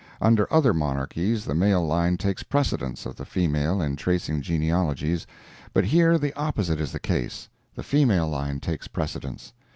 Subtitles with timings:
[0.19, 5.27] Under other monarchies the male line takes precedence of the female in tracing genealogies,
[5.73, 9.53] but here the opposite is the case—the female line takes precedence.